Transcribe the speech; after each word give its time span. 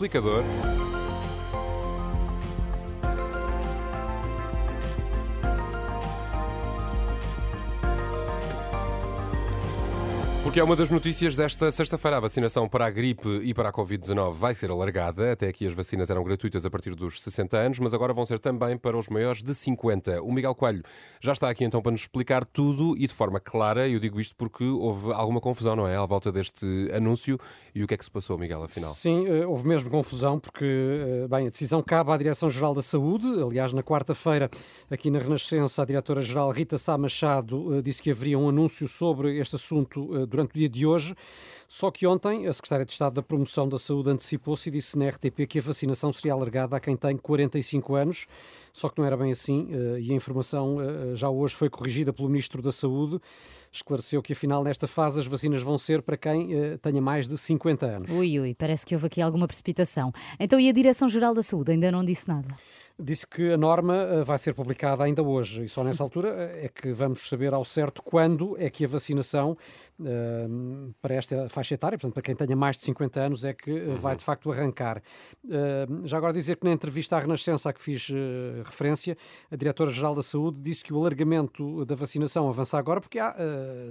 explicador. 0.00 0.99
Porque 10.50 10.58
é 10.58 10.64
uma 10.64 10.74
das 10.74 10.90
notícias 10.90 11.36
desta 11.36 11.70
sexta-feira. 11.70 12.16
A 12.16 12.20
vacinação 12.20 12.68
para 12.68 12.84
a 12.84 12.90
gripe 12.90 13.28
e 13.44 13.54
para 13.54 13.68
a 13.68 13.72
Covid-19 13.72 14.32
vai 14.32 14.52
ser 14.52 14.68
alargada. 14.68 15.30
Até 15.30 15.46
aqui 15.46 15.64
as 15.64 15.72
vacinas 15.72 16.10
eram 16.10 16.24
gratuitas 16.24 16.66
a 16.66 16.70
partir 16.70 16.92
dos 16.96 17.22
60 17.22 17.56
anos, 17.56 17.78
mas 17.78 17.94
agora 17.94 18.12
vão 18.12 18.26
ser 18.26 18.40
também 18.40 18.76
para 18.76 18.98
os 18.98 19.06
maiores 19.06 19.44
de 19.44 19.54
50. 19.54 20.20
O 20.20 20.32
Miguel 20.32 20.52
Coelho 20.56 20.82
já 21.20 21.34
está 21.34 21.48
aqui 21.48 21.62
então 21.62 21.80
para 21.80 21.92
nos 21.92 22.00
explicar 22.00 22.44
tudo 22.44 22.96
e 22.96 23.06
de 23.06 23.14
forma 23.14 23.38
clara. 23.38 23.88
Eu 23.88 24.00
digo 24.00 24.20
isto 24.20 24.34
porque 24.34 24.64
houve 24.64 25.12
alguma 25.12 25.40
confusão, 25.40 25.76
não 25.76 25.86
é? 25.86 25.94
À 25.94 26.04
volta 26.04 26.32
deste 26.32 26.66
anúncio. 26.92 27.38
E 27.72 27.84
o 27.84 27.86
que 27.86 27.94
é 27.94 27.96
que 27.96 28.04
se 28.04 28.10
passou, 28.10 28.36
Miguel, 28.36 28.64
afinal? 28.64 28.90
Sim, 28.90 29.28
eh, 29.28 29.46
houve 29.46 29.68
mesmo 29.68 29.88
confusão, 29.88 30.40
porque, 30.40 30.64
eh, 30.64 31.28
bem, 31.28 31.46
a 31.46 31.50
decisão 31.50 31.80
cabe 31.80 32.10
à 32.10 32.16
Direção-Geral 32.16 32.74
da 32.74 32.82
Saúde. 32.82 33.24
Aliás, 33.40 33.72
na 33.72 33.84
quarta-feira, 33.84 34.50
aqui 34.90 35.12
na 35.12 35.20
Renascença, 35.20 35.82
a 35.82 35.84
Diretora-Geral 35.84 36.50
Rita 36.50 36.76
Sá 36.76 36.98
Machado 36.98 37.78
eh, 37.78 37.82
disse 37.82 38.02
que 38.02 38.10
haveria 38.10 38.36
um 38.36 38.48
anúncio 38.48 38.88
sobre 38.88 39.38
este 39.38 39.54
assunto 39.54 40.26
durante 40.26 40.39
durante 40.40 40.52
o 40.52 40.58
dia 40.58 40.68
de 40.68 40.86
hoje. 40.86 41.14
Só 41.68 41.88
que 41.88 42.04
ontem 42.04 42.48
a 42.48 42.52
Secretária 42.52 42.84
de 42.84 42.90
Estado 42.90 43.14
da 43.14 43.22
Promoção 43.22 43.68
da 43.68 43.78
Saúde 43.78 44.10
antecipou-se 44.10 44.68
e 44.68 44.72
disse 44.72 44.98
na 44.98 45.08
RTP 45.08 45.46
que 45.48 45.60
a 45.60 45.62
vacinação 45.62 46.12
seria 46.12 46.32
alargada 46.32 46.76
a 46.76 46.80
quem 46.80 46.96
tem 46.96 47.16
45 47.16 47.94
anos. 47.94 48.26
Só 48.72 48.88
que 48.88 48.98
não 48.98 49.06
era 49.06 49.16
bem 49.16 49.30
assim 49.30 49.68
eh, 49.70 50.00
e 50.00 50.10
a 50.10 50.14
informação 50.14 50.78
eh, 50.80 51.14
já 51.14 51.30
hoje 51.30 51.54
foi 51.54 51.70
corrigida 51.70 52.12
pelo 52.12 52.28
Ministro 52.28 52.60
da 52.60 52.72
Saúde. 52.72 53.20
Esclareceu 53.70 54.20
que 54.20 54.32
afinal 54.32 54.64
nesta 54.64 54.88
fase 54.88 55.20
as 55.20 55.26
vacinas 55.28 55.62
vão 55.62 55.78
ser 55.78 56.02
para 56.02 56.16
quem 56.16 56.52
eh, 56.52 56.76
tenha 56.78 57.00
mais 57.00 57.28
de 57.28 57.38
50 57.38 57.86
anos. 57.86 58.10
Ui, 58.10 58.40
ui, 58.40 58.52
parece 58.52 58.84
que 58.84 58.94
houve 58.94 59.06
aqui 59.06 59.22
alguma 59.22 59.46
precipitação. 59.46 60.12
Então 60.40 60.58
e 60.58 60.68
a 60.68 60.72
Direção-Geral 60.72 61.34
da 61.34 61.42
Saúde 61.42 61.70
ainda 61.70 61.92
não 61.92 62.04
disse 62.04 62.26
nada? 62.26 62.48
disse 63.02 63.26
que 63.26 63.52
a 63.52 63.56
norma 63.56 63.96
eh, 63.96 64.24
vai 64.24 64.38
ser 64.38 64.54
publicada 64.54 65.04
ainda 65.04 65.22
hoje 65.22 65.64
e 65.64 65.68
só 65.68 65.82
nessa 65.82 66.02
altura 66.04 66.28
eh, 66.28 66.66
é 66.66 66.68
que 66.68 66.92
vamos 66.92 67.28
saber 67.28 67.54
ao 67.54 67.64
certo 67.64 68.02
quando 68.02 68.56
é 68.58 68.68
que 68.68 68.84
a 68.84 68.88
vacinação 68.88 69.56
uh, 70.00 70.94
para 71.00 71.14
esta 71.14 71.48
faixa 71.48 71.74
etária, 71.74 71.98
portanto, 71.98 72.14
para 72.14 72.22
quem 72.22 72.34
tenha 72.34 72.56
mais 72.56 72.76
de 72.76 72.84
50 72.84 73.20
anos, 73.20 73.44
é 73.44 73.52
que 73.52 73.70
uh, 73.70 73.96
vai 73.96 74.16
de 74.16 74.24
facto 74.24 74.50
arrancar. 74.50 75.02
Uh, 75.44 76.06
já 76.06 76.16
agora 76.16 76.32
dizer 76.32 76.56
que 76.56 76.64
na 76.64 76.72
entrevista 76.72 77.16
à 77.16 77.20
Renascença 77.20 77.70
a 77.70 77.72
que 77.72 77.80
fiz 77.80 78.10
referência, 78.64 79.16
a 79.50 79.56
Diretora-Geral 79.56 80.14
da 80.14 80.22
Saúde 80.22 80.58
disse 80.60 80.82
que 80.84 80.92
o 80.92 80.98
alargamento 80.98 81.84
da 81.84 81.94
vacinação 81.94 82.48
avança 82.48 82.78
agora 82.78 83.00
porque 83.00 83.18
há 83.18 83.34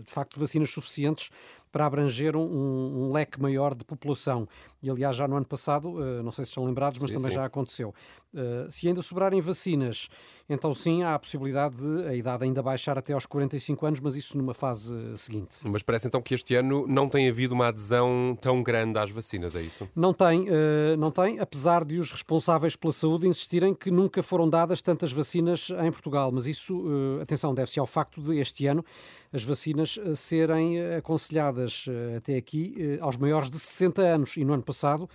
de 0.03 0.11
facto 0.11 0.39
vacinas 0.39 0.69
suficientes 0.71 1.29
para 1.71 1.85
abranger 1.85 2.35
um, 2.35 2.41
um, 2.41 3.11
leque 3.11 3.39
maior 3.41 3.75
de 3.75 3.85
população. 3.85 4.47
E 4.81 4.89
aliás, 4.89 5.15
já 5.15 5.27
no 5.27 5.35
ano 5.35 5.45
passado, 5.45 5.89
uh, 5.89 6.23
não 6.23 6.31
sei 6.31 6.45
se 6.45 6.51
estão 6.51 6.65
lembrados, 6.65 6.99
mas 6.99 7.11
sim, 7.11 7.17
também 7.17 7.31
sim. 7.31 7.35
já 7.35 7.45
aconteceu. 7.45 7.93
Uh, 8.33 8.71
se 8.71 8.87
ainda 8.87 9.01
sobrarem 9.01 9.41
vacinas, 9.41 10.09
então 10.49 10.73
sim, 10.73 11.03
há 11.03 11.15
a 11.15 11.19
possibilidade 11.19 11.75
de 11.75 12.07
a 12.07 12.15
idade 12.15 12.43
ainda 12.43 12.61
baixar 12.63 12.97
até 12.97 13.13
aos 13.13 13.25
45 13.25 13.85
anos, 13.85 13.99
mas 13.99 14.15
isso 14.15 14.37
numa 14.37 14.53
fase 14.53 14.93
seguinte. 15.17 15.57
Mas 15.65 15.83
parece 15.83 15.98
então 16.05 16.21
que 16.21 16.33
este 16.33 16.55
ano 16.55 16.85
não 16.87 17.09
tem 17.09 17.29
havido 17.29 17.53
uma 17.53 17.67
adesão 17.67 18.37
tão 18.41 18.61
grande 18.63 18.97
às 18.97 19.09
vacinas, 19.11 19.55
é 19.55 19.61
isso? 19.61 19.87
Não 19.95 20.13
tem, 20.13 20.49
uh, 20.49 20.97
não 20.97 21.11
tem, 21.11 21.39
apesar 21.39 21.83
de 21.83 21.97
os 21.97 22.11
responsáveis 22.11 22.75
pela 22.75 22.93
saúde 22.93 23.27
insistirem 23.27 23.73
que 23.73 23.91
nunca 23.91 24.21
foram 24.23 24.49
dadas 24.49 24.81
tantas 24.81 25.11
vacinas 25.11 25.69
em 25.83 25.91
Portugal. 25.91 26.31
Mas 26.31 26.45
isso, 26.45 26.83
atenção, 27.21 27.53
deve-se 27.53 27.79
ao 27.79 27.85
facto 27.85 28.21
de 28.21 28.39
este 28.39 28.67
ano 28.67 28.83
as 29.31 29.43
vacinas 29.43 29.99
serem 30.15 30.79
aconselhadas 30.95 31.85
até 32.17 32.35
aqui 32.35 32.97
aos 32.99 33.15
maiores 33.15 33.49
de 33.49 33.59
60 33.59 34.01
anos 34.01 34.37
e 34.37 34.43
no 34.43 34.53
ano 34.53 34.63
passado 34.63 35.07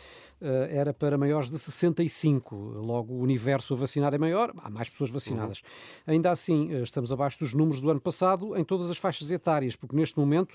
eh, 0.44 0.68
era 0.72 0.92
para 0.92 1.16
maiores 1.16 1.50
de 1.50 1.58
65. 1.58 2.54
Logo, 2.54 3.14
o 3.14 3.20
universo 3.20 3.72
a 3.72 3.76
vacinar 3.78 4.12
é 4.12 4.18
maior, 4.18 4.52
há 4.58 4.68
mais 4.68 4.90
pessoas 4.90 5.08
vacinadas. 5.08 5.60
Uhum. 6.06 6.14
Ainda 6.14 6.30
assim, 6.30 6.70
eh, 6.70 6.82
estamos 6.82 7.10
abaixo 7.10 7.38
dos 7.38 7.54
números 7.54 7.80
do 7.80 7.90
ano 7.90 8.00
passado 8.00 8.54
em 8.54 8.62
todas 8.62 8.90
as 8.90 8.98
faixas 8.98 9.30
etárias, 9.30 9.74
porque 9.74 9.96
neste 9.96 10.18
momento 10.18 10.54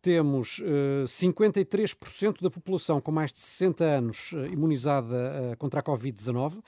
temos 0.00 0.58
uh, 0.58 1.02
eh, 1.02 1.04
53% 1.04 2.40
da 2.40 2.50
população 2.50 3.00
com 3.00 3.12
mais 3.12 3.32
de 3.32 3.38
60 3.38 3.84
anos 3.84 4.32
uh, 4.32 4.46
imunizada 4.46 5.52
uh, 5.52 5.56
contra 5.56 5.80
a 5.80 5.82
Covid-19 5.82 6.62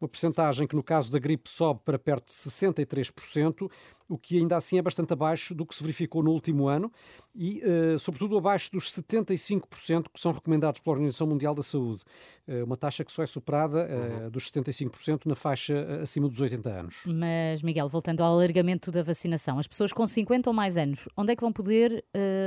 uma 0.00 0.08
percentagem 0.08 0.66
que 0.66 0.74
no 0.74 0.82
caso 0.82 1.12
da 1.12 1.18
gripe 1.20 1.48
sobe 1.48 1.80
para 1.84 1.96
perto 1.96 2.26
de 2.26 2.32
63%, 2.32 3.70
o 4.08 4.18
que 4.18 4.38
ainda 4.38 4.56
assim 4.56 4.76
é 4.78 4.82
bastante 4.82 5.12
abaixo 5.12 5.54
do 5.54 5.64
que 5.64 5.74
se 5.74 5.82
verificou 5.82 6.22
no 6.22 6.32
último 6.32 6.68
ano 6.68 6.92
e, 7.34 7.62
uh, 7.64 7.98
sobretudo, 7.98 8.36
abaixo 8.36 8.70
dos 8.72 8.92
75% 8.92 10.06
que 10.12 10.20
são 10.20 10.32
recomendados 10.32 10.80
pela 10.80 10.94
Organização 10.94 11.26
Mundial 11.26 11.54
da 11.54 11.62
Saúde. 11.62 12.02
Uh, 12.46 12.64
uma 12.64 12.76
taxa 12.76 13.04
que 13.04 13.12
só 13.12 13.22
é 13.22 13.26
superada 13.26 13.86
uh, 13.86 14.24
uhum. 14.24 14.30
dos 14.30 14.50
75% 14.50 15.24
na 15.24 15.34
faixa 15.34 16.02
acima 16.02 16.28
dos 16.28 16.40
80 16.40 16.68
anos. 16.68 17.04
Mas, 17.06 17.62
Miguel, 17.62 17.88
voltando 17.88 18.22
ao 18.22 18.34
alargamento 18.34 18.90
da 18.90 19.02
vacinação, 19.02 19.58
as 19.58 19.66
pessoas 19.66 19.92
com 19.92 20.06
50 20.06 20.50
ou 20.50 20.54
mais 20.54 20.76
anos, 20.76 21.08
onde 21.16 21.32
é 21.32 21.36
que 21.36 21.40
vão 21.40 21.52
poder 21.52 22.04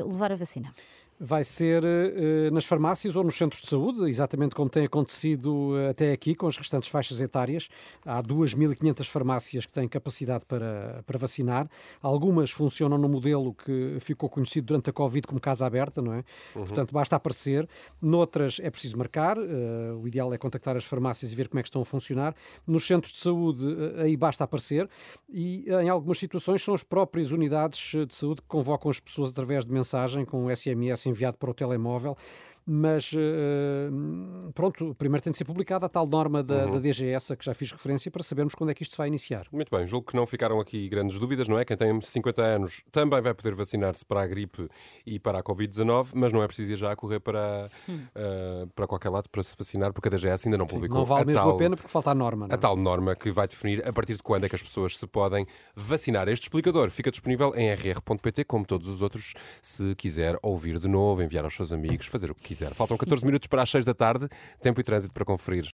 levar 0.07 0.24
a 0.31 0.35
vacina? 0.35 0.73
Vai 1.19 1.43
ser 1.43 1.83
uh, 1.83 2.53
nas 2.53 2.65
farmácias 2.65 3.15
ou 3.15 3.23
nos 3.23 3.35
centros 3.37 3.61
de 3.61 3.67
saúde, 3.67 4.09
exatamente 4.09 4.53
como 4.53 4.69
tem 4.69 4.85
acontecido 4.85 5.71
uh, 5.71 5.89
até 5.89 6.11
aqui 6.11 6.35
com 6.35 6.47
as 6.47 6.57
restantes 6.57 6.89
faixas 6.89 7.21
etárias. 7.21 7.69
Há 8.05 8.21
2.500 8.21 9.07
farmácias 9.07 9.65
que 9.65 9.73
têm 9.73 9.87
capacidade 9.87 10.45
para, 10.45 11.03
para 11.05 11.17
vacinar. 11.17 11.69
Algumas 12.01 12.51
funcionam 12.51 12.97
no 12.97 13.07
modelo 13.07 13.53
que 13.53 13.97
ficou 14.01 14.29
conhecido 14.29 14.67
durante 14.67 14.89
a 14.89 14.93
Covid 14.93 15.25
como 15.25 15.39
casa 15.39 15.65
aberta, 15.65 16.01
não 16.01 16.13
é? 16.13 16.17
Uhum. 16.53 16.65
Portanto, 16.65 16.91
basta 16.91 17.15
aparecer. 17.15 17.67
Noutras 18.01 18.59
é 18.61 18.69
preciso 18.69 18.97
marcar. 18.97 19.37
Uh, 19.37 19.97
o 20.01 20.07
ideal 20.07 20.33
é 20.33 20.37
contactar 20.37 20.75
as 20.75 20.83
farmácias 20.83 21.31
e 21.31 21.35
ver 21.35 21.47
como 21.47 21.59
é 21.59 21.63
que 21.63 21.69
estão 21.69 21.81
a 21.81 21.85
funcionar. 21.85 22.35
Nos 22.67 22.85
centros 22.85 23.13
de 23.13 23.19
saúde, 23.19 23.63
aí 23.97 24.17
basta 24.17 24.43
aparecer. 24.43 24.89
E 25.29 25.65
em 25.69 25.87
algumas 25.87 26.17
situações 26.19 26.61
são 26.61 26.73
as 26.73 26.83
próprias 26.83 27.31
unidades 27.31 27.79
de 28.05 28.13
saúde 28.13 28.41
que 28.41 28.47
convocam 28.47 28.91
as 28.91 28.99
pessoas 28.99 29.29
através 29.29 29.65
de 29.65 29.71
mensagem 29.71 30.25
com 30.25 30.53
SMS 30.53 31.04
enviado 31.07 31.37
para 31.37 31.51
o 31.51 31.53
telemóvel 31.53 32.17
mas 32.65 33.11
eh, 33.15 33.89
pronto, 34.53 34.95
primeiro 34.95 35.23
tem 35.23 35.31
de 35.31 35.37
ser 35.37 35.45
publicada 35.45 35.85
a 35.85 35.89
tal 35.89 36.07
norma 36.07 36.41
da, 36.41 36.65
uhum. 36.65 36.71
da 36.71 36.79
DGS 36.79 37.33
a 37.33 37.35
que 37.35 37.45
já 37.45 37.53
fiz 37.53 37.71
referência 37.71 38.09
para 38.09 38.23
sabermos 38.23 38.55
quando 38.55 38.71
é 38.71 38.73
que 38.73 38.81
isto 38.81 38.97
vai 38.97 39.07
iniciar. 39.07 39.45
Muito 39.51 39.69
bem, 39.69 39.85
julgo 39.85 40.07
que 40.07 40.15
não 40.15 40.25
ficaram 40.25 40.59
aqui 40.59 40.89
grandes 40.89 41.19
dúvidas, 41.19 41.47
não 41.47 41.59
é? 41.59 41.65
Quem 41.65 41.77
tem 41.77 42.01
50 42.01 42.41
anos 42.41 42.83
também 42.91 43.21
vai 43.21 43.33
poder 43.33 43.53
vacinar-se 43.53 44.03
para 44.03 44.21
a 44.21 44.27
gripe 44.27 44.67
e 45.05 45.19
para 45.19 45.39
a 45.39 45.43
Covid-19, 45.43 46.13
mas 46.15 46.33
não 46.33 46.41
é 46.41 46.47
preciso 46.47 46.73
ir 46.73 46.77
já 46.77 46.91
a 46.91 46.95
correr 46.95 47.19
para, 47.19 47.69
hum. 47.87 47.99
uh, 48.15 48.67
para 48.75 48.87
qualquer 48.87 49.09
lado 49.09 49.29
para 49.29 49.43
se 49.43 49.55
vacinar, 49.55 49.93
porque 49.93 50.07
a 50.07 50.11
DGS 50.11 50.47
ainda 50.47 50.57
não 50.57 50.65
publicou. 50.65 50.97
Sim, 50.97 51.01
não 51.01 51.05
vale 51.05 51.21
a 51.21 51.25
mesmo 51.25 51.41
tal, 51.41 51.51
a 51.51 51.57
pena 51.57 51.75
porque 51.75 51.91
falta 51.91 52.11
a 52.11 52.15
norma. 52.15 52.47
Não? 52.47 52.53
A 52.53 52.55
é? 52.55 52.57
tal 52.57 52.75
norma 52.75 53.15
que 53.15 53.29
vai 53.29 53.47
definir 53.47 53.87
a 53.87 53.93
partir 53.93 54.15
de 54.15 54.23
quando 54.23 54.45
é 54.45 54.49
que 54.49 54.55
as 54.55 54.63
pessoas 54.63 54.97
se 54.97 55.05
podem 55.05 55.45
vacinar. 55.75 56.27
Este 56.27 56.43
explicador 56.43 56.89
fica 56.89 57.11
disponível 57.11 57.53
em 57.55 57.71
rr.pt, 57.71 58.43
como 58.45 58.65
todos 58.65 58.87
os 58.87 59.03
outros, 59.03 59.33
se 59.61 59.93
quiser 59.95 60.37
ouvir 60.41 60.79
de 60.79 60.87
novo, 60.87 61.21
enviar 61.21 61.43
aos 61.43 61.53
seus 61.53 61.71
amigos, 61.71 62.07
fazer 62.07 62.31
o 62.31 62.35
que 62.35 62.54
quiser. 62.55 62.73
Faltam 62.73 62.97
14 62.97 63.25
minutos 63.25 63.47
para 63.47 63.61
as 63.61 63.69
6 63.69 63.83
da 63.85 63.93
tarde, 63.93 64.27
tempo 64.61 64.79
e 64.79 64.83
trânsito 64.83 65.13
para 65.13 65.25
conferir. 65.25 65.63